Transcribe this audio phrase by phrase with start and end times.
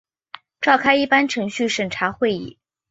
[0.61, 2.57] 召开一般程序审查会议